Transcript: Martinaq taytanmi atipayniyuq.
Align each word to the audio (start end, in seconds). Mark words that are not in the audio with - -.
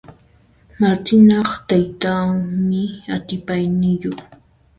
Martinaq 0.79 1.49
taytanmi 1.67 2.81
atipayniyuq. 3.15 4.19